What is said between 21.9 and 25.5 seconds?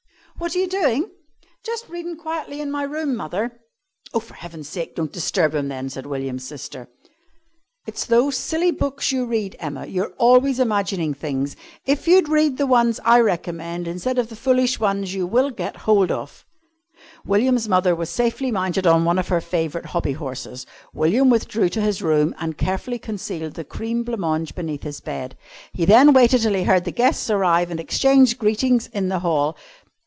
room and carefully concealed the cream blanc mange beneath his bed.